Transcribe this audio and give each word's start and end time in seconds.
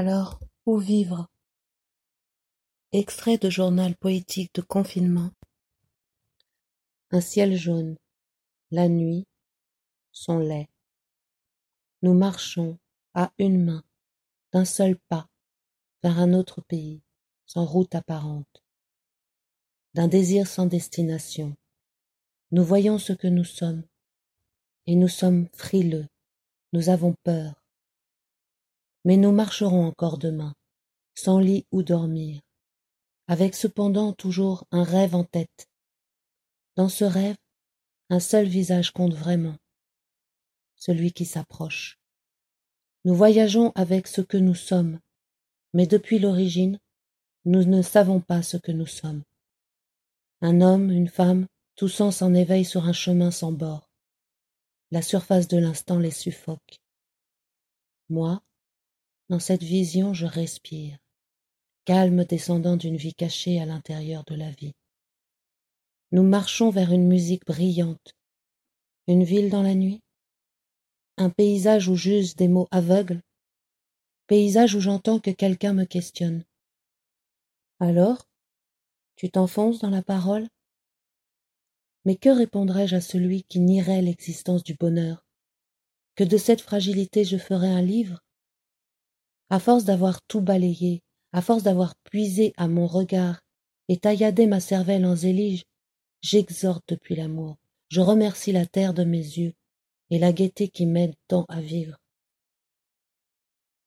Alors, 0.00 0.38
où 0.64 0.78
vivre? 0.78 1.26
Extrait 2.92 3.36
de 3.36 3.50
journal 3.50 3.96
poétique 3.96 4.54
de 4.54 4.60
confinement. 4.60 5.32
Un 7.10 7.20
ciel 7.20 7.56
jaune, 7.56 7.96
la 8.70 8.88
nuit, 8.88 9.26
son 10.12 10.38
lait. 10.38 10.70
Nous 12.02 12.14
marchons 12.14 12.78
à 13.14 13.32
une 13.38 13.64
main, 13.64 13.82
d'un 14.52 14.64
seul 14.64 14.96
pas, 15.08 15.28
vers 16.04 16.20
un 16.20 16.32
autre 16.32 16.60
pays, 16.60 17.02
sans 17.44 17.64
route 17.64 17.96
apparente. 17.96 18.62
D'un 19.94 20.06
désir 20.06 20.46
sans 20.46 20.66
destination, 20.66 21.56
nous 22.52 22.62
voyons 22.62 23.00
ce 23.00 23.14
que 23.14 23.26
nous 23.26 23.42
sommes, 23.42 23.82
et 24.86 24.94
nous 24.94 25.08
sommes 25.08 25.48
frileux, 25.54 26.06
nous 26.72 26.88
avons 26.88 27.16
peur. 27.24 27.57
Mais 29.08 29.16
nous 29.16 29.32
marcherons 29.32 29.86
encore 29.86 30.18
demain, 30.18 30.54
sans 31.14 31.38
lit 31.38 31.66
où 31.72 31.82
dormir, 31.82 32.42
avec 33.26 33.54
cependant 33.54 34.12
toujours 34.12 34.66
un 34.70 34.82
rêve 34.82 35.14
en 35.14 35.24
tête. 35.24 35.66
Dans 36.76 36.90
ce 36.90 37.04
rêve, 37.04 37.38
un 38.10 38.20
seul 38.20 38.46
visage 38.46 38.90
compte 38.90 39.14
vraiment, 39.14 39.56
celui 40.76 41.14
qui 41.14 41.24
s'approche. 41.24 41.98
Nous 43.06 43.14
voyageons 43.14 43.72
avec 43.76 44.08
ce 44.08 44.20
que 44.20 44.36
nous 44.36 44.54
sommes, 44.54 45.00
mais 45.72 45.86
depuis 45.86 46.18
l'origine, 46.18 46.78
nous 47.46 47.64
ne 47.64 47.80
savons 47.80 48.20
pas 48.20 48.42
ce 48.42 48.58
que 48.58 48.72
nous 48.72 48.84
sommes. 48.84 49.22
Un 50.42 50.60
homme, 50.60 50.90
une 50.90 51.08
femme, 51.08 51.46
tous 51.76 51.88
sens 51.88 52.20
en 52.20 52.34
éveil 52.34 52.66
sur 52.66 52.84
un 52.84 52.92
chemin 52.92 53.30
sans 53.30 53.52
bord. 53.52 53.88
La 54.90 55.00
surface 55.00 55.48
de 55.48 55.56
l'instant 55.56 55.98
les 55.98 56.10
suffoque. 56.10 56.82
Moi, 58.10 58.42
dans 59.28 59.38
cette 59.38 59.62
vision, 59.62 60.14
je 60.14 60.26
respire, 60.26 60.98
calme 61.84 62.24
descendant 62.24 62.76
d'une 62.76 62.96
vie 62.96 63.14
cachée 63.14 63.60
à 63.60 63.66
l'intérieur 63.66 64.24
de 64.24 64.34
la 64.34 64.50
vie. 64.50 64.72
Nous 66.12 66.22
marchons 66.22 66.70
vers 66.70 66.92
une 66.92 67.06
musique 67.06 67.44
brillante, 67.44 68.14
une 69.06 69.24
ville 69.24 69.50
dans 69.50 69.62
la 69.62 69.74
nuit, 69.74 70.00
un 71.18 71.30
paysage 71.30 71.88
où 71.88 71.96
j'use 71.96 72.36
des 72.36 72.48
mots 72.48 72.68
aveugles, 72.70 73.20
paysage 74.26 74.74
où 74.74 74.80
j'entends 74.80 75.20
que 75.20 75.30
quelqu'un 75.30 75.74
me 75.74 75.84
questionne. 75.84 76.44
Alors, 77.80 78.26
tu 79.16 79.30
t'enfonces 79.30 79.80
dans 79.80 79.90
la 79.90 80.02
parole? 80.02 80.48
Mais 82.04 82.16
que 82.16 82.28
répondrais-je 82.28 82.96
à 82.96 83.00
celui 83.00 83.42
qui 83.42 83.60
nierait 83.60 84.00
l'existence 84.00 84.62
du 84.62 84.74
bonheur? 84.74 85.26
Que 86.14 86.24
de 86.24 86.36
cette 86.36 86.60
fragilité 86.60 87.24
je 87.24 87.36
ferais 87.36 87.68
un 87.68 87.82
livre? 87.82 88.22
À 89.50 89.58
force 89.58 89.84
d'avoir 89.84 90.20
tout 90.22 90.40
balayé, 90.40 91.02
à 91.32 91.40
force 91.40 91.62
d'avoir 91.62 91.94
puisé 92.04 92.52
à 92.56 92.68
mon 92.68 92.86
regard 92.86 93.40
et 93.88 93.96
tailladé 93.96 94.46
ma 94.46 94.60
cervelle 94.60 95.06
en 95.06 95.16
zélige, 95.16 95.64
j'exhorte 96.20 96.84
depuis 96.88 97.16
l'amour, 97.16 97.56
je 97.88 98.00
remercie 98.00 98.52
la 98.52 98.66
terre 98.66 98.92
de 98.92 99.04
mes 99.04 99.18
yeux 99.18 99.54
et 100.10 100.18
la 100.18 100.32
gaieté 100.32 100.68
qui 100.68 100.84
m'aide 100.84 101.14
tant 101.28 101.46
à 101.48 101.60
vivre. 101.60 101.96